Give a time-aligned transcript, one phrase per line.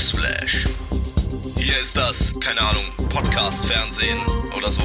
[0.00, 0.66] Newsflash.
[1.58, 4.18] Hier ist das, keine Ahnung, Podcast, Fernsehen
[4.56, 4.80] oder so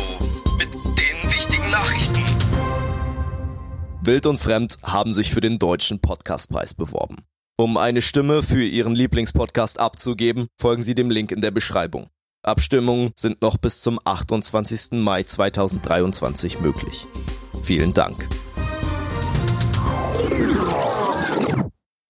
[0.57, 2.22] mit den wichtigen Nachrichten.
[4.01, 7.16] Wild und Fremd haben sich für den Deutschen Podcastpreis beworben.
[7.56, 12.09] Um eine Stimme für ihren Lieblingspodcast abzugeben, folgen Sie dem Link in der Beschreibung.
[12.43, 15.02] Abstimmungen sind noch bis zum 28.
[15.02, 17.07] Mai 2023 möglich.
[17.63, 18.27] Vielen Dank.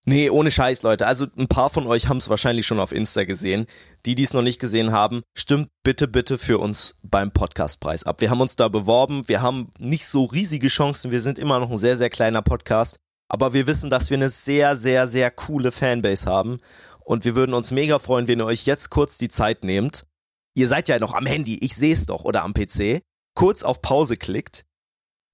[0.07, 1.07] Nee, ohne Scheiß, Leute.
[1.07, 3.65] Also ein paar von euch haben es wahrscheinlich schon auf Insta gesehen.
[4.05, 8.21] Die, die es noch nicht gesehen haben, stimmt bitte, bitte für uns beim Podcastpreis ab.
[8.21, 9.27] Wir haben uns da beworben.
[9.27, 11.09] Wir haben nicht so riesige Chancen.
[11.09, 12.97] Wir sind immer noch ein sehr, sehr kleiner Podcast.
[13.29, 16.57] Aber wir wissen, dass wir eine sehr, sehr, sehr coole Fanbase haben.
[17.03, 20.05] Und wir würden uns mega freuen, wenn ihr euch jetzt kurz die Zeit nehmt.
[20.53, 23.01] Ihr seid ja noch am Handy, ich sehe es doch, oder am PC.
[23.33, 24.65] Kurz auf Pause klickt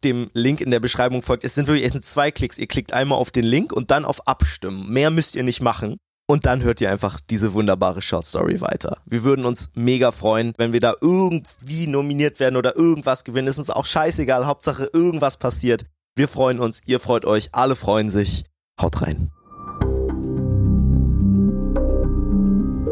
[0.03, 1.43] dem Link in der Beschreibung folgt.
[1.43, 2.57] Es sind wirklich, es sind zwei Klicks.
[2.57, 4.89] Ihr klickt einmal auf den Link und dann auf Abstimmen.
[4.89, 5.97] Mehr müsst ihr nicht machen.
[6.27, 9.01] Und dann hört ihr einfach diese wunderbare Short Story weiter.
[9.05, 13.47] Wir würden uns mega freuen, wenn wir da irgendwie nominiert werden oder irgendwas gewinnen.
[13.47, 14.45] Ist uns auch scheißegal.
[14.45, 15.85] Hauptsache irgendwas passiert.
[16.15, 18.45] Wir freuen uns, ihr freut euch, alle freuen sich.
[18.81, 19.29] Haut rein.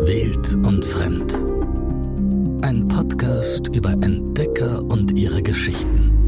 [0.05, 1.33] Wild und Fremd.
[2.61, 6.18] Ein Podcast über Entdecker und ihre Geschichten.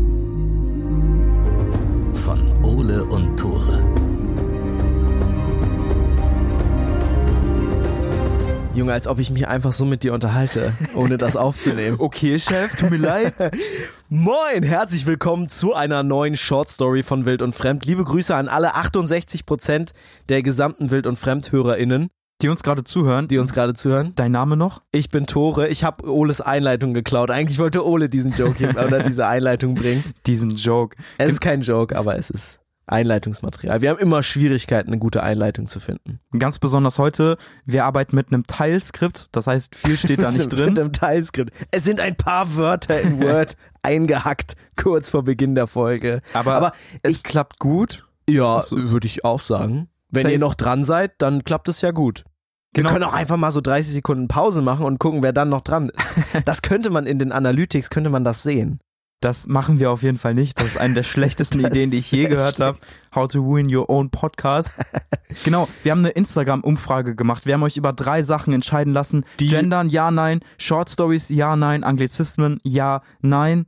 [8.91, 11.97] Junge, als ob ich mich einfach so mit dir unterhalte, ohne das aufzunehmen.
[12.11, 13.33] Okay, Chef, tut mir leid.
[14.09, 17.85] Moin, herzlich willkommen zu einer neuen Short Story von Wild und Fremd.
[17.85, 19.91] Liebe Grüße an alle 68 Prozent
[20.29, 22.09] der gesamten Wild und Fremd HörerInnen,
[22.41, 23.27] Die uns gerade zuhören.
[23.27, 24.13] die uns gerade zuhören.
[24.15, 24.81] Dein Name noch?
[24.91, 25.69] Ich bin Tore.
[25.69, 27.31] Ich habe Oles Einleitung geklaut.
[27.31, 30.03] Eigentlich wollte Ole diesen Joke hier, oder diese Einleitung bringen.
[30.25, 30.97] Diesen Joke.
[31.17, 32.59] Es ist kein Joke, aber es ist
[32.91, 33.81] Einleitungsmaterial.
[33.81, 36.19] Wir haben immer Schwierigkeiten, eine gute Einleitung zu finden.
[36.37, 40.59] Ganz besonders heute, wir arbeiten mit einem Teilskript, das heißt, viel steht da nicht Mit
[40.59, 40.77] drin.
[40.77, 41.51] einem Teilskript.
[41.71, 46.21] Es sind ein paar Wörter in Word eingehackt, kurz vor Beginn der Folge.
[46.33, 46.71] Aber, aber
[47.03, 48.07] es ich- klappt gut.
[48.29, 49.87] Ja, würde ich auch sagen.
[50.09, 50.33] Wenn Safe.
[50.33, 52.23] ihr noch dran seid, dann klappt es ja gut.
[52.73, 52.93] Wir Genau.
[52.93, 55.89] können auch einfach mal so 30 Sekunden Pause machen und gucken, wer dann noch dran
[55.89, 56.15] ist.
[56.45, 58.79] Das könnte man in den Analytics, könnte man das sehen.
[59.21, 60.59] Das machen wir auf jeden Fall nicht.
[60.59, 62.79] Das ist eine der schlechtesten Ideen, die ich je gehört habe.
[63.15, 64.71] How to ruin your own podcast.
[65.45, 67.45] genau, wir haben eine Instagram-Umfrage gemacht.
[67.45, 69.23] Wir haben euch über drei Sachen entscheiden lassen.
[69.39, 70.39] Die- Gendern, ja, nein.
[70.57, 71.83] Short Stories, ja, nein.
[71.83, 73.67] Anglizismen, ja, nein.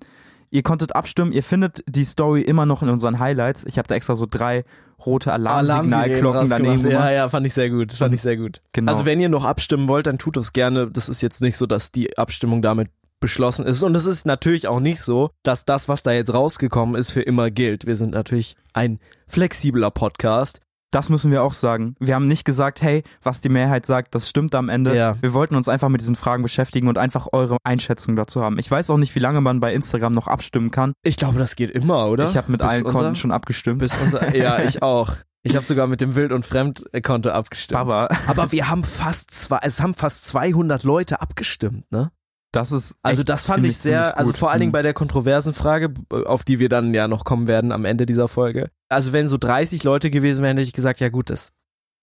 [0.50, 1.32] Ihr konntet abstimmen.
[1.32, 3.64] Ihr findet die Story immer noch in unseren Highlights.
[3.64, 4.66] Ich habe da extra so drei
[5.06, 6.90] rote Alarmsignalglocken daneben.
[6.90, 7.94] Ja, ja, fand ich sehr gut.
[7.94, 8.62] Fand ich sehr gut.
[8.72, 8.92] Genau.
[8.92, 10.90] Also wenn ihr noch abstimmen wollt, dann tut das gerne.
[10.90, 12.90] Das ist jetzt nicht so, dass die Abstimmung damit
[13.24, 13.82] beschlossen ist.
[13.84, 17.22] Und es ist natürlich auch nicht so, dass das, was da jetzt rausgekommen ist, für
[17.22, 17.86] immer gilt.
[17.88, 20.60] Wir sind natürlich ein flexibler Podcast.
[20.92, 21.96] Das müssen wir auch sagen.
[22.02, 24.94] Wir haben nicht gesagt, hey, was die Mehrheit sagt, das stimmt am Ende.
[24.96, 25.16] Ja.
[25.22, 28.60] Wir wollten uns einfach mit diesen Fragen beschäftigen und einfach eure Einschätzung dazu haben.
[28.60, 30.92] Ich weiß auch nicht, wie lange man bei Instagram noch abstimmen kann.
[31.02, 32.26] Ich glaube, das geht immer, oder?
[32.26, 33.80] Ich habe mit Bis allen unser- Konten schon abgestimmt.
[33.80, 35.14] Bis unser, ja, ich auch.
[35.42, 37.80] Ich habe sogar mit dem Wild- und Fremd-Konto abgestimmt.
[37.80, 42.12] Aber Aber wir haben fast zwei, es haben fast 200 Leute abgestimmt, ne?
[42.54, 44.74] Das ist Also das fand ziemlich, ich sehr, also vor allen Dingen Mhm.
[44.74, 48.28] bei der kontroversen Frage, auf die wir dann ja noch kommen werden am Ende dieser
[48.28, 48.70] Folge.
[48.90, 51.52] Also wenn so 30 Leute gewesen wären, hätte ich gesagt, ja gut, das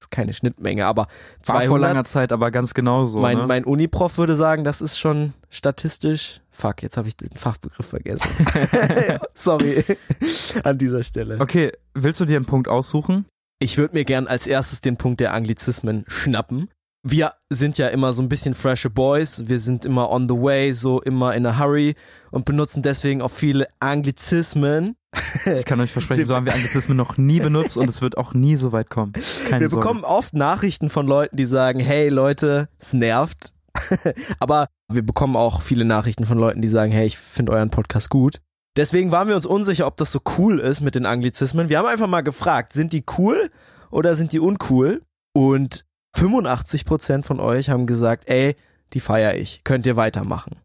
[0.02, 1.06] ist keine Schnittmenge, aber
[1.46, 3.20] war vor langer 200, Zeit, aber ganz genau so.
[3.20, 3.46] mein, ne?
[3.46, 8.26] mein Uniprof würde sagen, das ist schon statistisch, fuck, jetzt habe ich den Fachbegriff vergessen.
[9.34, 9.84] Sorry
[10.64, 11.36] an dieser Stelle.
[11.40, 13.26] okay, willst du dir einen Punkt aussuchen?
[13.62, 16.70] Ich würde mir gern als erstes den Punkt der Anglizismen schnappen.
[17.02, 20.70] Wir sind ja immer so ein bisschen freshe Boys, wir sind immer on the way,
[20.72, 21.94] so immer in a hurry
[22.30, 24.96] und benutzen deswegen auch viele Anglizismen.
[25.46, 28.34] Ich kann euch versprechen, so haben wir Anglizismen noch nie benutzt und es wird auch
[28.34, 29.14] nie so weit kommen.
[29.48, 29.86] Keine Wir Sorge.
[29.86, 33.54] bekommen oft Nachrichten von Leuten, die sagen, hey Leute, es nervt.
[34.38, 38.10] Aber wir bekommen auch viele Nachrichten von Leuten, die sagen, hey, ich finde euren Podcast
[38.10, 38.40] gut.
[38.76, 41.70] Deswegen waren wir uns unsicher, ob das so cool ist mit den Anglizismen.
[41.70, 43.50] Wir haben einfach mal gefragt, sind die cool
[43.90, 45.02] oder sind die uncool?
[45.32, 45.84] Und
[46.16, 48.56] 85% von euch haben gesagt, ey,
[48.92, 49.62] die feier ich.
[49.64, 50.56] Könnt ihr weitermachen.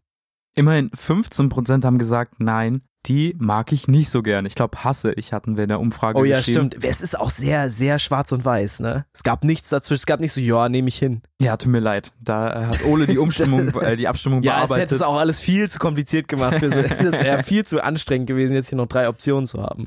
[0.54, 4.46] Immerhin 15% haben gesagt, nein, die mag ich nicht so gern.
[4.46, 6.82] Ich glaube, hasse ich, hatten wir in der Umfrage Oh ja, stimmt.
[6.84, 9.04] Es ist auch sehr, sehr schwarz und weiß, ne?
[9.14, 10.00] Es gab nichts dazwischen.
[10.00, 11.22] Es gab nicht so, ja, nehme ich hin.
[11.40, 12.12] Ja, tut mir leid.
[12.20, 14.82] Da äh, hat Ole die Umstimmung, äh, die Abstimmung Ja, es bearbeitet.
[14.82, 16.58] hätte es auch alles viel zu kompliziert gemacht.
[16.60, 19.86] So, das wäre viel zu anstrengend gewesen, jetzt hier noch drei Optionen zu haben.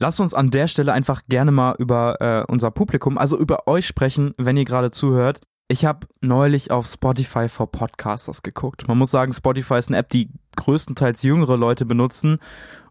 [0.00, 3.86] Lasst uns an der Stelle einfach gerne mal über äh, unser Publikum, also über euch
[3.86, 5.40] sprechen, wenn ihr gerade zuhört.
[5.66, 8.86] Ich habe neulich auf Spotify for Podcasters geguckt.
[8.86, 12.38] Man muss sagen, Spotify ist eine App, die größtenteils jüngere Leute benutzen.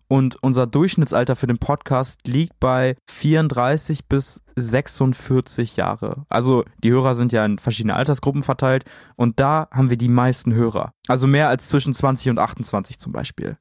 [0.10, 6.26] Und unser Durchschnittsalter für den Podcast liegt bei 34 bis 46 Jahre.
[6.30, 10.54] Also die Hörer sind ja in verschiedene Altersgruppen verteilt und da haben wir die meisten
[10.54, 10.92] Hörer.
[11.08, 13.58] Also mehr als zwischen 20 und 28 zum Beispiel.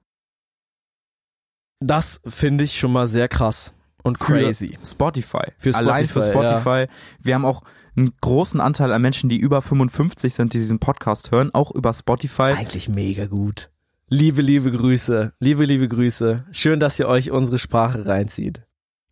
[1.80, 4.78] Das finde ich schon mal sehr krass und crazy.
[4.80, 5.52] Für Spotify.
[5.58, 6.86] Für Allein für Spotify, Spotify.
[7.22, 7.62] Wir haben auch
[7.96, 11.92] einen großen Anteil an Menschen, die über 55 sind, die diesen Podcast hören, auch über
[11.92, 12.54] Spotify.
[12.54, 13.70] Eigentlich mega gut.
[14.08, 15.32] Liebe, liebe Grüße.
[15.40, 16.46] Liebe, liebe Grüße.
[16.52, 18.62] Schön, dass ihr euch unsere Sprache reinzieht.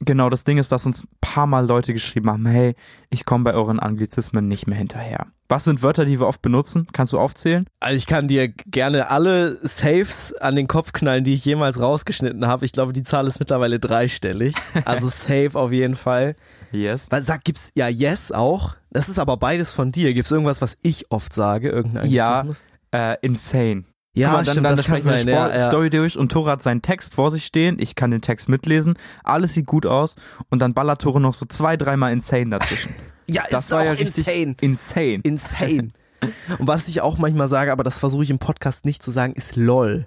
[0.00, 2.74] Genau, das Ding ist, dass uns ein paar Mal Leute geschrieben haben, hey,
[3.10, 5.26] ich komme bei euren Anglizismen nicht mehr hinterher.
[5.48, 6.88] Was sind Wörter, die wir oft benutzen?
[6.92, 7.66] Kannst du aufzählen?
[7.78, 12.46] Also ich kann dir gerne alle Saves an den Kopf knallen, die ich jemals rausgeschnitten
[12.46, 12.64] habe.
[12.64, 14.54] Ich glaube, die Zahl ist mittlerweile dreistellig.
[14.84, 16.34] Also Save auf jeden Fall.
[16.72, 17.06] Yes.
[17.10, 18.74] Weil sag, gibt's ja Yes auch?
[18.90, 20.12] Das ist aber beides von dir.
[20.12, 21.68] Gibt's irgendwas, was ich oft sage?
[21.68, 22.64] Irgendein Ja, Anglizismus?
[22.92, 23.84] äh, insane.
[24.14, 25.26] Ja, mal, dann, stimmt, dann das kann sein.
[25.26, 25.66] die Ja, ja.
[25.66, 27.76] Story durch und Tore hat seinen Text vor sich stehen.
[27.80, 28.94] Ich kann den Text mitlesen.
[29.24, 30.14] Alles sieht gut aus.
[30.50, 32.94] Und dann ballert Tore noch so zwei, dreimal insane dazwischen.
[33.28, 34.56] ja Das ist war ja richtig insane.
[34.60, 35.20] insane.
[35.24, 35.88] Insane.
[36.58, 39.32] Und was ich auch manchmal sage, aber das versuche ich im Podcast nicht zu sagen,
[39.34, 40.06] ist LOL.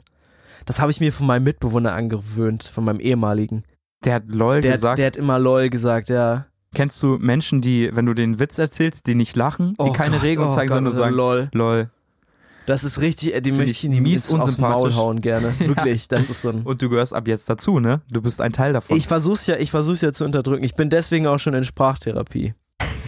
[0.66, 3.64] Das habe ich mir von meinem Mitbewohner angewöhnt, von meinem ehemaligen.
[4.04, 4.98] Der hat LOL Der, gesagt.
[5.00, 6.48] der hat immer LOL gesagt, ja.
[6.74, 10.16] Kennst du Menschen, die, wenn du den Witz erzählst, die nicht lachen, die Oh keine
[10.18, 11.50] Gott, Regeln oh zeigen, Gott, sondern sagen, LOL.
[11.54, 11.90] LOL.
[12.68, 15.58] Das ist richtig, äh, die Find möchte ich ich nie mies aufs Maul hauen gerne.
[15.60, 16.64] Wirklich, das ist so ein.
[16.64, 18.02] Und du gehörst ab jetzt dazu, ne?
[18.12, 18.98] Du bist ein Teil davon.
[18.98, 20.66] Ich versuch's ja, ich versuch's ja zu unterdrücken.
[20.66, 22.56] Ich bin deswegen auch schon in Sprachtherapie.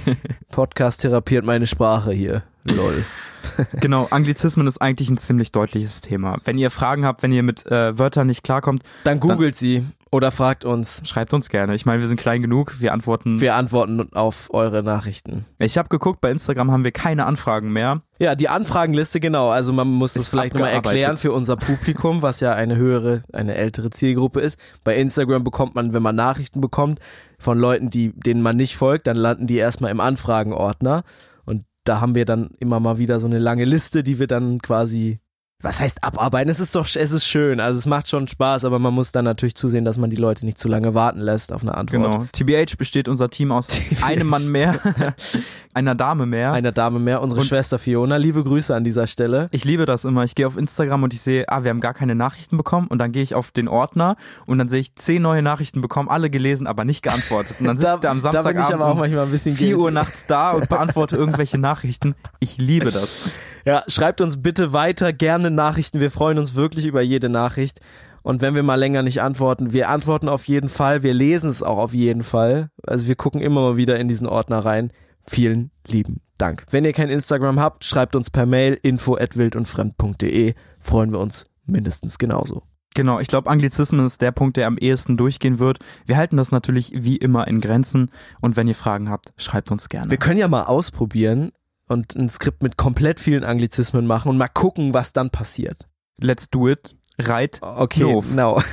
[0.49, 2.43] Podcast therapiert meine Sprache hier.
[2.63, 3.03] Lol.
[3.81, 6.37] genau, Anglizismen ist eigentlich ein ziemlich deutliches Thema.
[6.45, 10.31] Wenn ihr Fragen habt, wenn ihr mit äh, Wörtern nicht klarkommt, Dann googelt sie oder
[10.31, 11.01] fragt uns.
[11.05, 11.75] schreibt uns gerne.
[11.75, 13.41] Ich meine, wir sind klein genug, wir antworten.
[13.41, 15.45] Wir antworten auf eure Nachrichten.
[15.59, 18.01] ich habe geguckt, bei Instagram haben wir keine Anfragen mehr.
[18.17, 19.49] Ja, die Anfragenliste, genau.
[19.49, 23.23] Also man muss das Ist vielleicht nochmal erklären für unser Publikum, was ja eine höhere,
[23.31, 24.59] eine ältere Zielgruppe ist.
[24.83, 26.99] Bei Instagram bekommt man, wenn man Nachrichten bekommt
[27.37, 31.03] von Leuten, die, denen man nicht folgt, dann landen die erstmal im Anfragenordner.
[31.45, 34.59] Und da haben wir dann immer mal wieder so eine lange Liste, die wir dann
[34.59, 35.19] quasi,
[35.61, 36.49] was heißt abarbeiten?
[36.49, 37.59] Es ist doch, es ist schön.
[37.59, 40.45] Also es macht schon Spaß, aber man muss dann natürlich zusehen, dass man die Leute
[40.45, 42.01] nicht zu lange warten lässt auf eine Antwort.
[42.01, 42.25] Genau.
[42.31, 43.67] TBH besteht unser Team aus
[44.01, 44.79] einem Mann mehr,
[45.73, 46.53] einer Dame mehr.
[46.53, 48.15] Einer Dame mehr, unsere Und- Schwester Fiona.
[48.15, 49.49] Liebe Grüße an dieser Stelle.
[49.51, 50.23] Ich liebe das immer.
[50.23, 52.87] Ich gehe auf Instagram und ich sehe, ah, wir haben gar keine Nachrichten bekommen.
[52.87, 54.15] Und dann gehe ich auf den Ordner
[54.45, 57.57] und dann sehe ich zehn neue Nachrichten bekommen, alle gelesen, aber nicht geantwortet.
[57.59, 59.77] Und dann sitzt er am da bin ich Samstagabend aber auch manchmal ein bisschen 4
[59.77, 62.15] Uhr nachts da und beantworte irgendwelche Nachrichten.
[62.39, 63.17] Ich liebe das.
[63.65, 65.99] Ja, schreibt uns bitte weiter gerne Nachrichten.
[65.99, 67.79] Wir freuen uns wirklich über jede Nachricht.
[68.21, 71.03] Und wenn wir mal länger nicht antworten, wir antworten auf jeden Fall.
[71.03, 72.69] Wir lesen es auch auf jeden Fall.
[72.85, 74.91] Also wir gucken immer mal wieder in diesen Ordner rein.
[75.25, 76.65] Vielen lieben Dank.
[76.69, 80.53] Wenn ihr kein Instagram habt, schreibt uns per Mail info at wildundfremd.de.
[80.79, 82.63] Freuen wir uns mindestens genauso.
[82.95, 85.79] Genau, ich glaube, Anglizismen ist der Punkt, der am ehesten durchgehen wird.
[86.05, 88.09] Wir halten das natürlich wie immer in Grenzen.
[88.41, 90.09] Und wenn ihr Fragen habt, schreibt uns gerne.
[90.09, 91.51] Wir können ja mal ausprobieren
[91.89, 95.87] und ein Skript mit komplett vielen Anglizismen machen und mal gucken, was dann passiert.
[96.19, 96.95] Let's do it.
[97.17, 97.59] Reit.
[97.61, 98.29] Okay, Doof.
[98.29, 98.61] genau.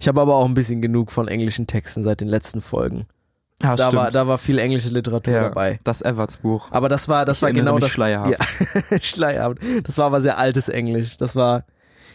[0.00, 3.06] Ich habe aber auch ein bisschen genug von englischen Texten seit den letzten Folgen.
[3.62, 3.94] Ah, da, stimmt.
[3.94, 5.80] war, da war viel englische Literatur ja, dabei.
[5.82, 6.68] Das Everts Buch.
[6.70, 7.90] Aber das war, das Ich war genau das.
[7.90, 8.38] schleierhaft.
[8.90, 9.58] Ja, schleierhaft.
[9.82, 11.16] Das war aber sehr altes Englisch.
[11.16, 11.64] Das war.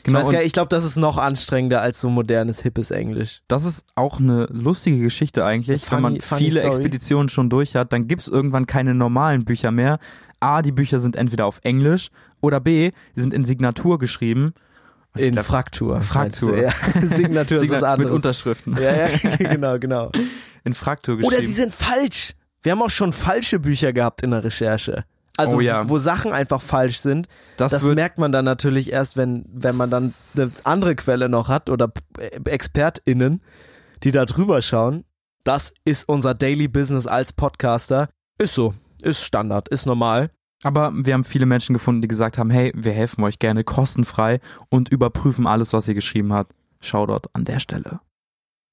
[0.05, 3.41] Ich, Genau, nicht, ich glaube, das ist noch anstrengender als so modernes, hippes Englisch.
[3.47, 5.85] Das ist auch eine lustige Geschichte eigentlich.
[5.85, 6.67] Funny- Wenn man viele story.
[6.75, 10.00] Expeditionen schon durch hat, dann gibt's irgendwann keine normalen Bücher mehr.
[10.41, 12.10] A, die Bücher sind entweder auf Englisch
[12.41, 14.53] oder B, die sind in Signatur geschrieben.
[15.15, 16.01] Ich In glaub, Fraktur.
[16.01, 16.51] Fraktur.
[16.57, 16.62] du?
[16.63, 16.72] Ja.
[17.01, 18.12] Signatur ist was Signa- mit anderes.
[18.12, 18.75] Unterschriften.
[18.81, 19.07] Ja, ja,
[19.38, 20.12] genau, genau.
[20.65, 21.33] In Fraktur geschrieben.
[21.38, 22.33] Oder sie sind falsch.
[22.62, 25.05] Wir haben auch schon falsche Bücher gehabt in der Recherche.
[25.37, 25.89] Also, Oh ja.
[25.89, 27.27] wo Sachen einfach falsch sind.
[27.57, 31.47] das, Das, merkt man dann natürlich erst, wenn, wenn man dann eine andere Quelle noch
[31.49, 32.01] hat oder P-
[32.45, 33.41] ExpertInnen,
[34.03, 35.05] die da drüber schauen.
[35.43, 38.09] Das ist unser Daily Business als Podcaster.
[38.39, 38.73] Ist so.
[39.01, 39.67] Ist Standard.
[39.69, 40.29] Ist normal.
[40.63, 44.39] Aber wir haben viele Menschen gefunden, die gesagt haben, hey, wir helfen euch gerne kostenfrei
[44.69, 46.53] und überprüfen alles, was ihr geschrieben habt.
[46.79, 47.99] Shoutout an der Stelle.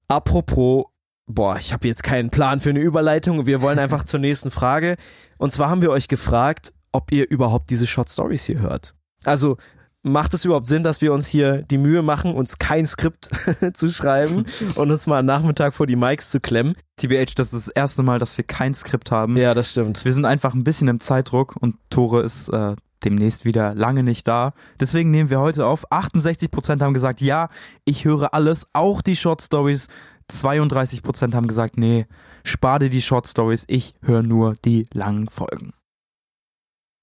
[0.07, 0.85] Apropos,
[1.31, 3.45] boah, ich habe jetzt keinen Plan für eine Überleitung.
[3.45, 4.95] Wir wollen einfach zur nächsten Frage.
[5.37, 8.93] Und zwar haben wir euch gefragt, ob ihr überhaupt diese Short Stories hier hört.
[9.23, 9.57] Also,
[10.03, 13.29] macht es überhaupt Sinn, dass wir uns hier die Mühe machen, uns kein Skript
[13.73, 14.45] zu schreiben
[14.75, 16.73] und uns mal am Nachmittag vor die Mics zu klemmen?
[16.97, 19.37] TBH, das ist das erste Mal, dass wir kein Skript haben.
[19.37, 20.03] Ja, das stimmt.
[20.03, 24.27] Wir sind einfach ein bisschen im Zeitdruck und Tore ist äh, demnächst wieder lange nicht
[24.27, 24.53] da.
[24.79, 25.91] Deswegen nehmen wir heute auf.
[25.91, 27.49] 68% haben gesagt, ja,
[27.85, 29.87] ich höre alles, auch die Short Stories.
[30.31, 32.05] 32% haben gesagt, nee,
[32.43, 35.73] spar dir die Short Stories, ich höre nur die langen Folgen.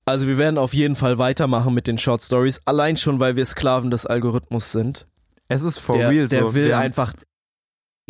[0.06, 3.44] Also wir werden auf jeden Fall weitermachen mit den Short Stories, allein schon, weil wir
[3.44, 5.06] Sklaven des Algorithmus sind.
[5.49, 6.54] Es ist for der, real der so.
[6.54, 7.12] will Wir haben- einfach.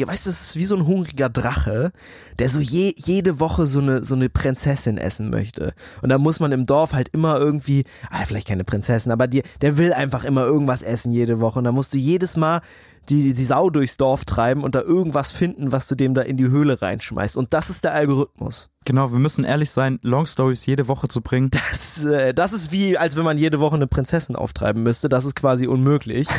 [0.01, 1.91] Ja, weißt es ist wie so ein hungriger Drache,
[2.39, 5.75] der so je, jede Woche so eine, so eine Prinzessin essen möchte.
[6.03, 9.43] Und da muss man im Dorf halt immer irgendwie, ah, vielleicht keine Prinzessin, aber die,
[9.61, 11.59] der will einfach immer irgendwas essen jede Woche.
[11.59, 12.61] Und da musst du jedes Mal
[13.09, 16.37] die, die Sau durchs Dorf treiben und da irgendwas finden, was du dem da in
[16.37, 17.37] die Höhle reinschmeißt.
[17.37, 18.71] Und das ist der Algorithmus.
[18.85, 21.51] Genau, wir müssen ehrlich sein, Long Stories jede Woche zu bringen.
[21.51, 25.09] Das, äh, das ist wie, als wenn man jede Woche eine Prinzessin auftreiben müsste.
[25.09, 26.29] Das ist quasi unmöglich.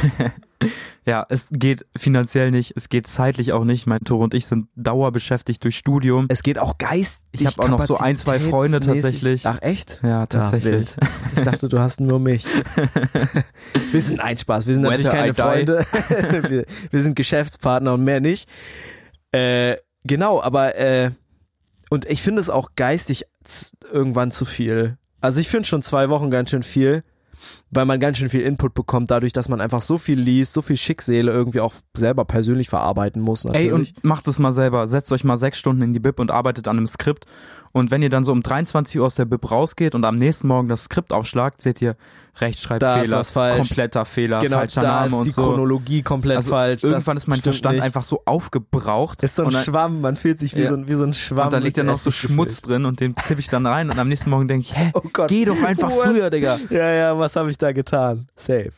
[1.06, 3.88] Ja, es geht finanziell nicht, es geht zeitlich auch nicht.
[3.88, 6.26] Mein Tore und ich sind dauerbeschäftigt durch Studium.
[6.30, 7.24] Es geht auch geistig.
[7.42, 9.48] Ich hab auch noch so ein, zwei Freunde tatsächlich.
[9.48, 10.02] Ach echt?
[10.04, 10.72] Ja, Ah, tatsächlich.
[10.74, 10.98] wild.
[11.38, 12.46] Ich dachte, du hast nur mich.
[13.92, 14.68] Wir sind ein Spaß.
[14.68, 15.34] Wir sind When natürlich keine I.
[15.34, 15.86] Freunde.
[16.60, 18.50] wir, wir sind Geschäftspartner und mehr nicht.
[19.32, 21.12] Äh, genau, aber äh,
[21.90, 23.26] und ich finde es auch geistig
[23.92, 24.98] irgendwann zu viel.
[25.22, 27.04] Also ich finde schon zwei Wochen ganz schön viel,
[27.72, 30.62] weil man ganz schön viel Input bekommt, dadurch, dass man einfach so viel liest, so
[30.62, 33.44] viel Schicksale irgendwie auch selber persönlich verarbeiten muss.
[33.44, 33.68] Natürlich.
[33.68, 34.88] Ey, und macht es mal selber.
[34.88, 37.26] Setzt euch mal sechs Stunden in die Bib und arbeitet an einem Skript.
[37.72, 40.48] Und wenn ihr dann so um 23 Uhr aus der Bib rausgeht und am nächsten
[40.48, 41.96] Morgen das Skript aufschlagt, seht ihr
[42.40, 43.24] Rechtschreibfehler,
[43.56, 45.44] kompletter Fehler, genau, falscher da Name ist und die so.
[45.44, 46.84] Chronologie komplett Also falsch.
[46.84, 47.84] Irgendwann ist mein Verstand nicht.
[47.84, 49.22] einfach so aufgebraucht.
[49.24, 50.70] Ist so ein und dann, Schwamm, man fühlt sich wie, Ja.
[50.70, 51.46] so, ein, wie so ein Schwamm.
[51.48, 54.00] und da liegt dann noch so Schmutz drin und den tippe ich dann rein und
[54.00, 55.28] am nächsten Morgen denke ich, hä, Oh Gott.
[55.30, 56.58] geh doch einfach früher, Digga.
[56.70, 58.28] Ja, ja, was habe ich da getan?
[58.36, 58.72] Safe.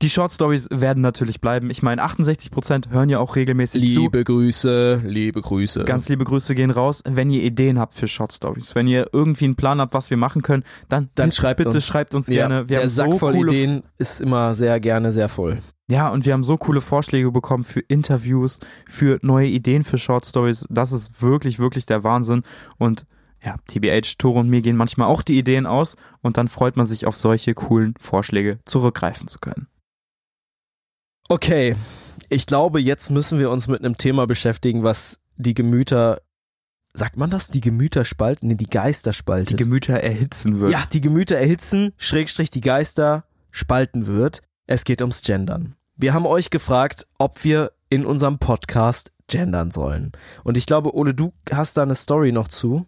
[0.00, 1.70] Die Short Stories werden natürlich bleiben.
[1.70, 4.08] Ich meine, 68% hören ja auch regelmäßig zu.
[4.08, 5.82] Grüße, liebe Grüße.
[5.84, 7.02] Ganz liebe Grüße gehen raus.
[7.04, 10.16] Wenn ihr Ideen habt für Short Stories, wenn ihr irgendwie einen Plan habt, was wir
[10.16, 11.84] machen können, dann, Dann bitte, schreibt bitte uns.
[11.84, 12.68] schreibt uns ja, gerne.
[12.68, 15.58] Wir der haben Sack so voll coole, Ideen ist immer sehr gerne sehr voll.
[15.90, 20.24] Ja, und wir haben so coole Vorschläge bekommen für Interviews, für neue Ideen für Short
[20.26, 20.64] Stories.
[20.70, 22.42] Das ist wirklich, wirklich der Wahnsinn.
[22.76, 23.04] Und
[23.44, 26.86] ja, TBH, Tore und mir gehen manchmal auch die Ideen aus und dann freut man
[26.86, 29.66] sich auf solche coolen Vorschläge zurückgreifen zu können.
[31.28, 31.76] Okay,
[32.28, 36.20] ich glaube, jetzt müssen wir uns mit einem Thema beschäftigen, was die Gemüter,
[36.94, 37.48] sagt man das?
[37.48, 38.48] Die Gemüter spalten?
[38.48, 39.56] Nee, die Geister Die spaltet.
[39.56, 40.72] Gemüter erhitzen wird.
[40.72, 44.40] ja, die Gemüter erhitzen, Schrägstrich die Geister spalten wird.
[44.66, 45.74] Es geht ums Gendern.
[45.96, 50.12] Wir haben euch gefragt, ob wir in unserem Podcast gendern sollen.
[50.44, 52.86] Und ich glaube, Ole, du hast da eine Story noch zu.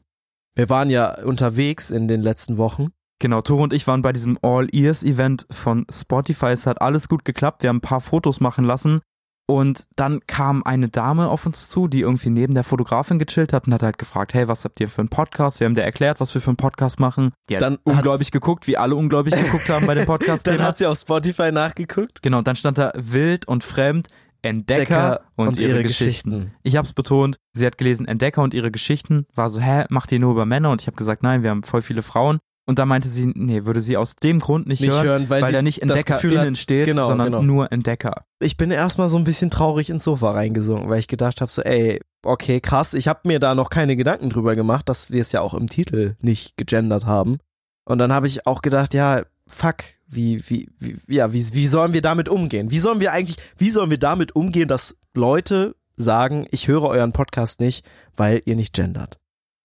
[0.54, 2.88] Wir waren ja unterwegs in den letzten Wochen.
[3.20, 6.46] Genau, Tore und ich waren bei diesem All-Ears-Event von Spotify.
[6.46, 7.62] Es hat alles gut geklappt.
[7.62, 9.02] Wir haben ein paar Fotos machen lassen.
[9.46, 13.66] Und dann kam eine Dame auf uns zu, die irgendwie neben der Fotografin gechillt hat
[13.66, 15.60] und hat halt gefragt, hey, was habt ihr für einen Podcast?
[15.60, 17.32] Wir haben dir erklärt, was wir für einen Podcast machen.
[17.48, 20.78] Die hat Dann ungläubig geguckt, wie alle ungläubig geguckt haben bei dem podcast Dann hat
[20.78, 22.22] sie auf Spotify nachgeguckt.
[22.22, 24.06] Genau, und dann stand da wild und fremd,
[24.42, 26.52] Entdecker, Decker und, ihre, Geschichten.
[26.62, 30.20] Ich hab's betont, sie hat gelesen Entdecker und ihre Geschichten, war so, hä, macht ihr
[30.20, 30.70] nur über Männer?
[30.70, 32.38] Und ich habe gesagt, nein, wir haben voll viele Frauen.
[32.66, 35.40] Und da meinte sie, nee, würde sie aus dem Grund nicht, Nicht hören, hören, weil,
[35.40, 37.42] sie weil da nicht EntdeckerInnen hat- steht, genau, sondern genau.
[37.42, 38.24] nur Entdecker.
[38.38, 41.62] Ich bin erstmal so ein bisschen traurig ins Sofa reingesunken, weil ich gedacht habe so,
[41.62, 45.32] ey, okay, krass, ich habe mir da noch keine Gedanken drüber gemacht, dass wir es
[45.32, 47.38] ja auch im Titel nicht gegendert haben.
[47.86, 51.92] Und dann habe ich auch gedacht, ja, fuck, wie, wie, wie, ja, wie, wie sollen
[51.92, 52.70] wir damit umgehen?
[52.70, 57.12] Wie sollen wir eigentlich, wie sollen wir damit umgehen, dass Leute sagen, ich höre euren
[57.12, 59.18] Podcast nicht, weil ihr nicht gendert?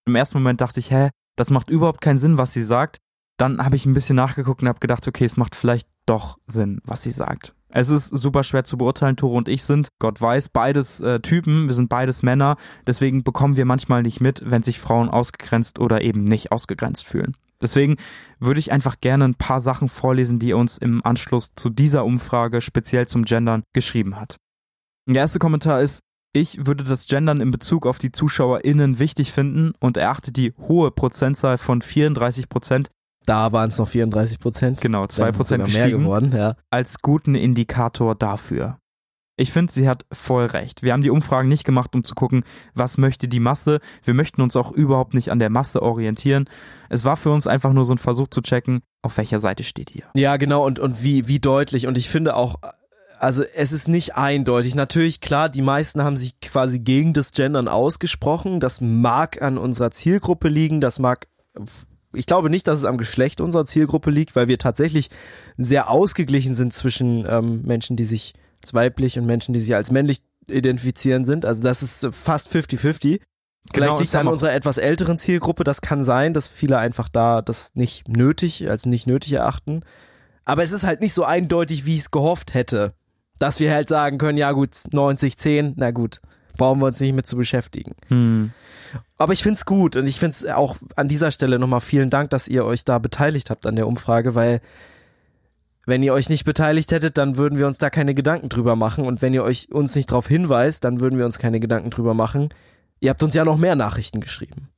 [0.08, 2.98] Im ersten Moment dachte ich, hä, das macht überhaupt keinen Sinn, was sie sagt.
[3.38, 6.80] Dann habe ich ein bisschen nachgeguckt und habe gedacht, okay, es macht vielleicht doch Sinn,
[6.86, 7.54] was sie sagt.
[7.70, 9.18] Es ist super schwer zu beurteilen.
[9.18, 11.68] Tore und ich sind, Gott weiß, beides äh, Typen.
[11.68, 12.56] Wir sind beides Männer.
[12.88, 17.36] Deswegen bekommen wir manchmal nicht mit, wenn sich Frauen ausgegrenzt oder eben nicht ausgegrenzt fühlen.
[17.62, 17.98] Deswegen
[18.40, 22.62] würde ich einfach gerne ein paar Sachen vorlesen, die uns im Anschluss zu dieser Umfrage
[22.62, 24.38] speziell zum Gendern geschrieben hat.
[25.08, 26.00] Der erste Kommentar ist,
[26.36, 30.92] ich würde das Gendern in Bezug auf die ZuschauerInnen wichtig finden und erachte die hohe
[30.92, 32.90] Prozentzahl von 34 Prozent,
[33.26, 34.82] Da waren es noch 34 Prozent.
[34.82, 36.56] genau, zwei Prozent mehr gestiegen, geworden, ja.
[36.70, 38.78] als guten Indikator dafür.
[39.38, 40.84] Ich finde, sie hat voll recht.
[40.84, 43.80] Wir haben die Umfragen nicht gemacht, um zu gucken, was möchte die Masse.
[44.04, 46.50] Wir möchten uns auch überhaupt nicht an der Masse orientieren.
[46.90, 49.94] Es war für uns einfach nur so ein Versuch zu checken, auf welcher Seite steht
[49.94, 50.06] ihr.
[50.16, 51.88] Ja, genau, und, und wie, wie deutlich.
[51.88, 52.56] Und ich finde auch,
[53.20, 54.76] also es ist nicht eindeutig.
[54.76, 58.60] Natürlich, klar, die meisten haben sich quasi gegen das Gendern ausgesprochen.
[58.60, 61.28] Das mag an unserer Zielgruppe liegen, das mag.
[62.14, 65.10] Ich glaube nicht, dass es am Geschlecht unserer Zielgruppe liegt, weil wir tatsächlich
[65.58, 69.92] sehr ausgeglichen sind zwischen ähm, Menschen, die sich als weiblich und Menschen, die sich als
[69.92, 71.46] männlich identifizieren sind.
[71.46, 72.76] Also das ist fast 50-50.
[72.78, 73.22] Vielleicht
[73.74, 75.64] Genau, liegt es an unserer etwas älteren Zielgruppe.
[75.64, 79.82] Das kann sein, dass viele einfach da das nicht nötig, als nicht nötig erachten.
[80.46, 82.94] Aber es ist halt nicht so eindeutig, wie ich es gehofft hätte.
[83.40, 86.22] Dass wir halt sagen können, ja gut, 90, 10, na gut,
[86.58, 87.94] brauchen wir uns nicht mit zu beschäftigen.
[88.08, 88.52] Hm.
[89.18, 92.48] Aber ich find's gut und ich find's auch an dieser Stelle nochmal vielen Dank, dass
[92.48, 94.62] ihr euch da beteiligt habt an der Umfrage, weil
[95.86, 99.06] Wenn ihr euch nicht beteiligt hättet, dann würden wir uns da keine Gedanken drüber machen.
[99.06, 102.14] Und wenn ihr euch uns nicht darauf hinweist, dann würden wir uns keine Gedanken drüber
[102.14, 102.50] machen.
[103.00, 104.70] Ihr habt uns ja noch mehr Nachrichten geschrieben.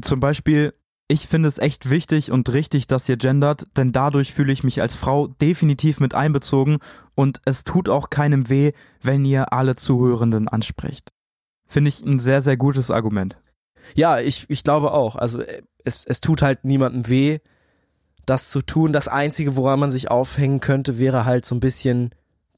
[0.00, 0.72] Zum Beispiel,
[1.08, 4.80] ich finde es echt wichtig und richtig, dass ihr gendert, denn dadurch fühle ich mich
[4.80, 6.78] als Frau definitiv mit einbezogen
[7.14, 11.12] und es tut auch keinem weh, wenn ihr alle Zuhörenden anspricht.
[11.66, 13.36] Finde ich ein sehr, sehr gutes Argument.
[13.94, 15.16] Ja, ich, ich glaube auch.
[15.16, 17.38] Also äh, es, es tut halt niemandem weh,
[18.24, 18.92] das zu tun.
[18.92, 22.14] Das Einzige, woran man sich aufhängen könnte, wäre halt so ein bisschen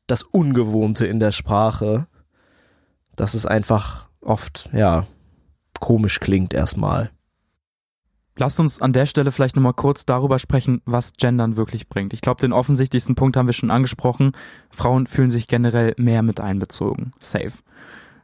[0.06, 2.06] das Ungewohnte in der Sprache.
[3.16, 5.06] Dass es einfach oft, ja,
[5.80, 7.10] komisch klingt erstmal.
[8.38, 12.12] Lasst uns an der Stelle vielleicht nochmal kurz darüber sprechen, was Gendern wirklich bringt.
[12.12, 14.32] Ich glaube, den offensichtlichsten Punkt haben wir schon angesprochen.
[14.70, 17.12] Frauen fühlen sich generell mehr mit einbezogen.
[17.18, 17.52] Safe.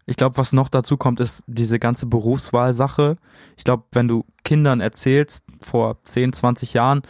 [0.04, 3.16] Ich glaube, was noch dazu kommt, ist diese ganze Berufswahlsache.
[3.56, 7.02] Ich glaube, wenn du Kindern erzählst, vor 10, 20 Jahren,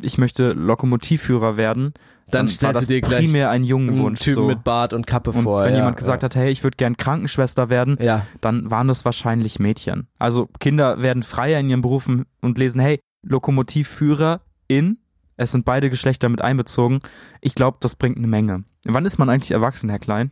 [0.00, 1.92] ich möchte Lokomotivführer werden,
[2.30, 4.20] Dann war stellst du dir gleich primär ein Einen Jungenwunsch.
[4.20, 4.46] Typen so.
[4.48, 5.64] mit Bart und Kappe und vor.
[5.64, 6.26] wenn ja, jemand gesagt ja.
[6.26, 10.06] hat, hey, ich würde gern Krankenschwester werden, Ja, dann waren das wahrscheinlich Mädchen.
[10.18, 14.98] Also Kinder werden freier in ihren Berufen und lesen, hey, Lokomotivführer in,
[15.36, 17.00] es sind beide Geschlechter mit einbezogen.
[17.40, 18.64] Ich glaube, das bringt eine Menge.
[18.86, 20.30] Wann ist man eigentlich erwachsen, Herr Klein?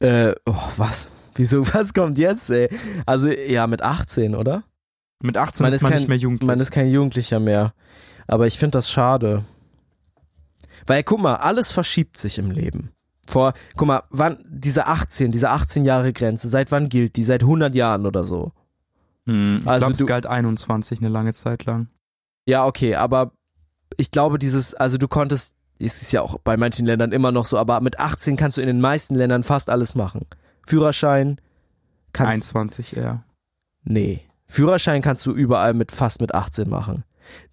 [0.00, 1.10] äh, oh, was?
[1.34, 2.68] Wieso, was kommt jetzt, ey?
[3.06, 4.64] Also, ja, mit 18, oder?
[5.22, 6.46] Mit 18 Man ist man kein- nicht mehr jugendlich.
[6.46, 7.72] Man ist kein Jugendlicher mehr.
[8.26, 9.44] Aber ich finde das schade.
[10.86, 12.90] Weil, guck mal, alles verschiebt sich im Leben.
[13.26, 17.22] Vor, guck mal, wann, diese 18, diese 18 Jahre Grenze, seit wann gilt die?
[17.22, 18.52] Seit 100 Jahren oder so.
[19.26, 21.88] Hm, ich Also glaube, es du- galt 21 eine lange Zeit lang.
[22.46, 23.32] Ja, okay, aber
[23.96, 27.44] ich glaube, dieses, also du konntest, es ist ja auch bei manchen Ländern immer noch
[27.44, 30.26] so, aber mit 18 kannst du in den meisten Ländern fast alles machen.
[30.66, 31.40] Führerschein
[32.12, 33.24] kannst 21 eher.
[33.84, 34.22] Nee.
[34.48, 37.04] Führerschein kannst du überall mit fast mit 18 machen.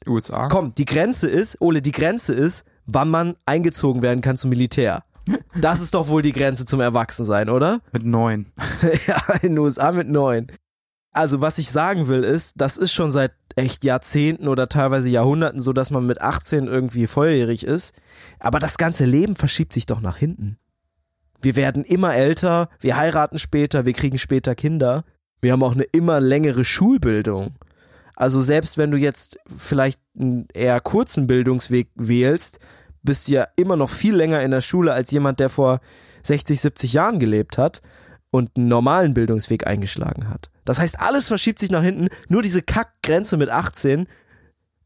[0.08, 0.48] USA?
[0.48, 5.04] Komm, die Grenze ist, Ole, die Grenze ist, wann man eingezogen werden kann zum Militär.
[5.56, 7.82] Das ist doch wohl die Grenze zum Erwachsensein, oder?
[7.92, 8.48] Mit 9.
[9.08, 10.48] ja, in den USA mit neun.
[11.12, 15.62] Also, was ich sagen will, ist, das ist schon seit echt Jahrzehnten oder teilweise Jahrhunderten
[15.62, 17.94] so, dass man mit 18 irgendwie volljährig ist.
[18.40, 20.58] Aber das ganze Leben verschiebt sich doch nach hinten.
[21.42, 25.04] Wir werden immer älter, wir heiraten später, wir kriegen später Kinder.
[25.42, 27.56] Wir haben auch eine immer längere Schulbildung.
[28.16, 32.60] Also selbst wenn du jetzt vielleicht einen eher kurzen Bildungsweg wählst,
[33.04, 35.80] bist du ja immer noch viel länger in der Schule als jemand, der vor
[36.24, 37.82] 60, 70 Jahren gelebt hat
[38.32, 40.50] und einen normalen Bildungsweg eingeschlagen hat.
[40.66, 44.08] Das heißt, alles verschiebt sich nach hinten, nur diese Kackgrenze mit 18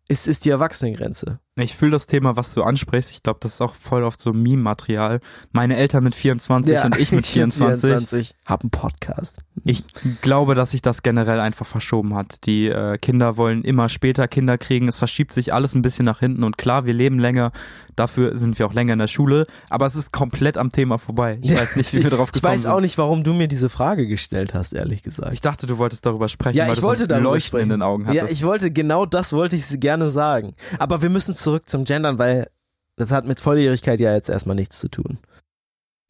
[0.08, 1.40] ist, ist die Erwachsenengrenze.
[1.56, 3.12] Ich fühle das Thema, was du ansprichst.
[3.12, 5.20] Ich glaube, das ist auch voll oft so Meme-Material.
[5.52, 8.36] Meine Eltern mit 24 und ich mit 24.
[8.46, 9.40] Hab einen Podcast.
[9.66, 9.84] Ich
[10.22, 12.46] glaube, dass sich das generell einfach verschoben hat.
[12.46, 14.90] Die äh, Kinder wollen immer später Kinder kriegen.
[14.90, 16.44] Es verschiebt sich alles ein bisschen nach hinten.
[16.44, 17.52] Und klar, wir leben länger.
[17.96, 19.46] Dafür sind wir auch länger in der Schule.
[19.70, 21.40] Aber es ist komplett am Thema vorbei.
[21.42, 22.72] Ich weiß nicht, wie wir darauf Ich gekommen weiß sind.
[22.72, 25.32] auch nicht, warum du mir diese Frage gestellt hast, ehrlich gesagt.
[25.34, 27.64] Ich dachte, du wolltest darüber sprechen, Ja, weil ich du wollte so ein Leuchten sprechen.
[27.64, 28.34] in den Augen Ja, hattest.
[28.34, 30.56] ich wollte, genau das wollte ich gerne sagen.
[30.80, 32.50] Aber wir müssen zurück zum Gendern, weil
[32.98, 35.20] das hat mit Volljährigkeit ja jetzt erstmal nichts zu tun.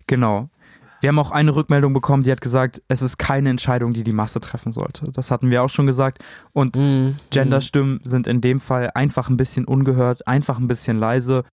[0.07, 0.49] Genau.
[1.03, 4.13] Wir haben auch eine Rückmeldung bekommen, die hat gesagt, es ist keine Entscheidung, die die
[4.13, 5.11] Masse treffen sollte.
[5.11, 6.23] Das hatten wir auch schon gesagt.
[6.53, 7.17] Und Mhm.
[7.29, 11.43] Genderstimmen sind in dem Fall einfach ein bisschen ungehört, einfach ein bisschen leise.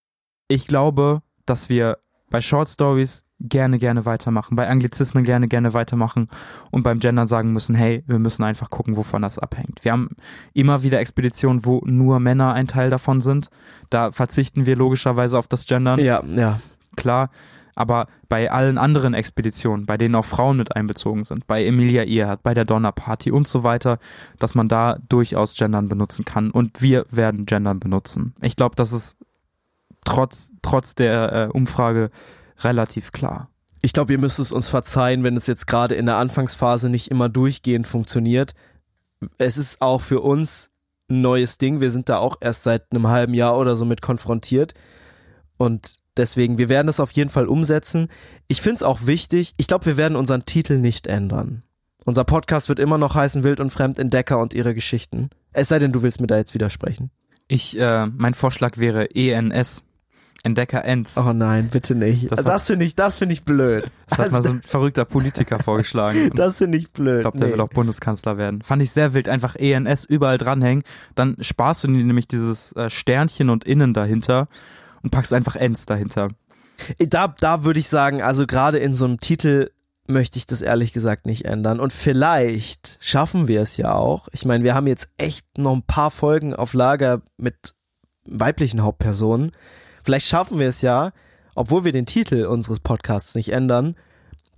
[0.47, 1.99] Ich glaube, dass wir
[2.31, 6.29] bei Short Stories gerne, gerne weitermachen, bei Anglizismen gerne, gerne weitermachen
[6.71, 9.83] und beim Gendern sagen müssen, hey, wir müssen einfach gucken, wovon das abhängt.
[9.85, 10.11] Wir haben
[10.53, 13.51] immer wieder Expeditionen, wo nur Männer ein Teil davon sind.
[13.89, 16.61] Da verzichten wir logischerweise auf das Gendern Ja, ja.
[16.97, 17.31] klar.
[17.81, 22.43] Aber bei allen anderen Expeditionen, bei denen auch Frauen mit einbezogen sind, bei Emilia Earhart,
[22.43, 23.99] bei der Donnerparty und so weiter,
[24.39, 26.51] dass man da durchaus Gendern benutzen kann.
[26.51, 28.35] Und wir werden Gendern benutzen.
[28.43, 29.17] Ich glaube, das ist
[30.05, 32.11] trotz, trotz der äh, Umfrage
[32.59, 33.49] relativ klar.
[33.81, 37.11] Ich glaube, ihr müsst es uns verzeihen, wenn es jetzt gerade in der Anfangsphase nicht
[37.11, 38.53] immer durchgehend funktioniert.
[39.39, 40.71] Es ist auch für uns
[41.09, 41.81] ein neues Ding.
[41.81, 44.75] Wir sind da auch erst seit einem halben Jahr oder so mit konfrontiert.
[45.57, 48.09] Und deswegen, wir werden es auf jeden Fall umsetzen.
[48.47, 49.55] Ich finde es auch wichtig.
[49.57, 51.63] Ich glaube, wir werden unseren Titel nicht ändern.
[52.05, 55.31] Unser Podcast wird immer noch heißen Wild und Fremd Entdecker und ihre Geschichten.
[55.53, 57.11] Es sei denn, du willst mir da jetzt widersprechen.
[57.49, 59.83] Ich, äh, mein Vorschlag wäre ENS.
[60.43, 61.19] Entdecker Ends.
[61.19, 62.31] Oh nein, bitte nicht.
[62.33, 63.91] Das Das, hat- finde ich, das finde ich blöd.
[64.09, 66.31] das hat Also, mal so ein verrückter Politiker vorgeschlagen.
[66.35, 67.17] Das finde ich blöd.
[67.17, 67.53] Ich glaube, der Nee.
[67.53, 68.63] will auch Bundeskanzler werden.
[68.63, 70.83] Fand ich sehr wild, einfach ENS überall dranhängen.
[71.15, 74.49] Dann sparst du dir nämlich dieses äh, Sternchen und Innen dahinter
[75.03, 76.29] und packst einfach Ends dahinter.
[76.99, 79.71] Da, da würde ich sagen, also gerade in so einem Titel
[80.07, 81.81] möchte ich das ehrlich gesagt nicht ändern.
[81.81, 84.29] Und vielleicht schaffen wir es ja auch.
[84.33, 87.75] Ich meine, wir haben jetzt echt noch ein paar Folgen auf Lager mit
[88.27, 89.53] weiblichen Hauptpersonen.
[90.05, 91.13] Vielleicht schaffen wir es ja,
[91.55, 93.97] obwohl wir den Titel unseres Podcasts nicht ändern,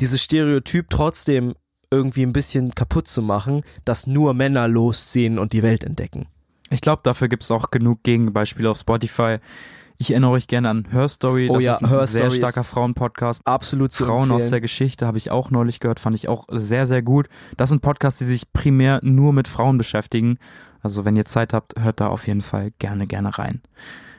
[0.00, 1.54] dieses Stereotyp trotzdem
[1.90, 6.26] irgendwie ein bisschen kaputt zu machen, dass nur Männer losziehen und die Welt entdecken.
[6.70, 9.38] Ich glaube, dafür gibt es auch genug Gegenbeispiele auf Spotify.
[9.98, 11.48] Ich erinnere euch gerne an Her Story.
[11.50, 13.46] Oh das ja, ist ein Her sehr Story starker Frauenpodcast.
[13.46, 14.50] Absolut zu Frauen aus empfehlen.
[14.50, 17.28] der Geschichte habe ich auch neulich gehört, fand ich auch sehr, sehr gut.
[17.56, 20.38] Das sind Podcasts, die sich primär nur mit Frauen beschäftigen.
[20.80, 23.62] Also wenn ihr Zeit habt, hört da auf jeden Fall gerne, gerne rein.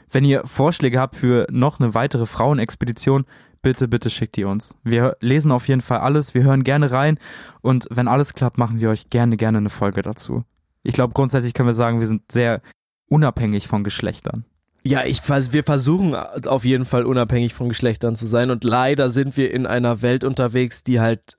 [0.09, 3.25] Wenn ihr Vorschläge habt für noch eine weitere Frauenexpedition,
[3.63, 4.75] bitte, bitte schickt die uns.
[4.83, 7.17] Wir lesen auf jeden Fall alles, wir hören gerne rein
[7.62, 10.43] und wenn alles klappt, machen wir euch gerne, gerne eine Folge dazu.
[10.83, 12.62] Ich glaube, grundsätzlich können wir sagen, wir sind sehr
[13.07, 14.45] unabhängig von Geschlechtern.
[14.86, 19.38] Ja, ich, wir versuchen auf jeden Fall unabhängig von Geschlechtern zu sein und leider sind
[19.38, 21.38] wir in einer Welt unterwegs, die halt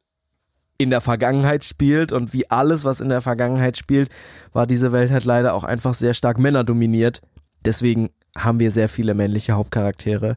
[0.79, 4.09] in der Vergangenheit spielt und wie alles, was in der Vergangenheit spielt,
[4.53, 7.21] war diese Welt halt leider auch einfach sehr stark männerdominiert.
[7.65, 10.37] Deswegen haben wir sehr viele männliche Hauptcharaktere.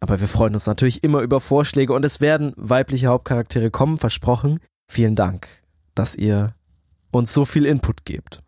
[0.00, 4.58] Aber wir freuen uns natürlich immer über Vorschläge und es werden weibliche Hauptcharaktere kommen, versprochen.
[4.88, 5.48] Vielen Dank,
[5.94, 6.54] dass ihr
[7.10, 8.42] uns so viel Input gebt.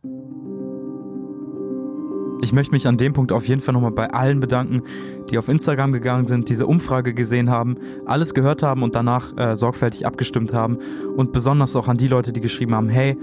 [2.43, 4.83] Ich möchte mich an dem Punkt auf jeden Fall nochmal bei allen bedanken,
[5.31, 9.57] die auf Instagram gegangen sind, diese Umfrage gesehen haben, alles gehört haben und danach äh,
[9.57, 10.79] sorgfältig abgestimmt haben.
[11.17, 13.17] Und besonders auch an die Leute, die geschrieben haben, hey,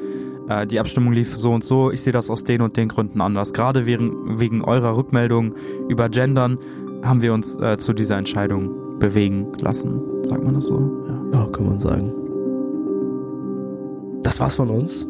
[0.48, 3.22] äh, die Abstimmung lief so und so, ich sehe das aus den und den Gründen
[3.22, 3.54] anders.
[3.54, 5.56] Gerade wegen, wegen eurer Rückmeldung
[5.88, 6.58] über Gendern
[7.04, 10.02] haben wir uns äh, zu dieser Entscheidung bewegen lassen.
[10.24, 11.06] Sagt man das so?
[11.08, 11.40] Ja.
[11.40, 12.14] Ja, kann man sagen.
[14.24, 15.08] Das war's von uns.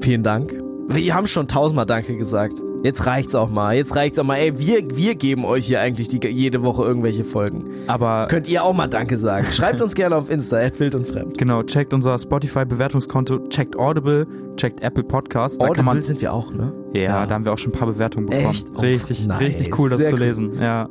[0.00, 0.62] Vielen Dank.
[0.88, 2.62] Wir haben schon tausendmal Danke gesagt.
[2.82, 3.76] Jetzt reicht's auch mal.
[3.76, 4.36] Jetzt reicht's auch mal.
[4.36, 7.70] Ey, wir, wir geben euch hier eigentlich die, jede Woche irgendwelche Folgen.
[7.86, 9.46] Aber Könnt ihr auch mal Danke sagen.
[9.46, 11.38] Schreibt uns gerne auf Insta, wild und fremd.
[11.38, 15.58] genau, checkt unser Spotify-Bewertungskonto, checkt Audible, checkt Apple Podcasts.
[15.58, 16.72] Da Audible man sind wir auch, ne?
[16.92, 18.50] Ja, da haben wir auch schon ein paar Bewertungen bekommen.
[18.50, 18.66] Echt?
[18.74, 19.40] Oh, richtig, nice.
[19.40, 20.20] richtig cool, das Sehr zu cool.
[20.20, 20.60] lesen.
[20.60, 20.88] Ja.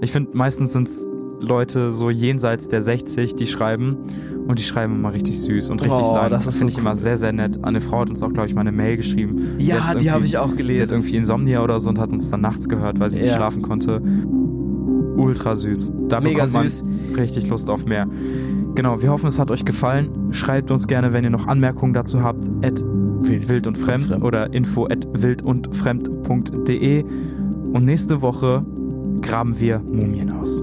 [0.00, 1.04] Ich finde, meistens sind's
[1.42, 3.96] Leute so jenseits der 60, die schreiben
[4.46, 6.30] und die schreiben immer richtig süß und richtig Oh, lang.
[6.30, 7.62] das ist finde so ich immer sehr, sehr nett.
[7.64, 9.40] Eine Frau hat uns auch, glaube ich, mal eine Mail geschrieben.
[9.58, 10.92] Ja, hat die habe ich auch Sie hat gelesen.
[10.94, 13.36] irgendwie Insomnia oder so und hat uns dann nachts gehört, weil sie nicht Ja.
[13.36, 14.00] schlafen konnte.
[15.16, 15.92] Ultra süß.
[16.08, 16.84] Da Mega bekommt man süß.
[17.16, 18.06] richtig Lust auf mehr.
[18.74, 20.08] Genau, wir hoffen, es hat euch gefallen.
[20.32, 24.24] Schreibt uns gerne, wenn ihr noch Anmerkungen dazu habt, at wild und fremd Fremd.
[24.24, 27.04] oder info at wildundfremd.de.
[27.72, 28.62] Und nächste Woche
[29.20, 30.62] graben wir Mumien aus.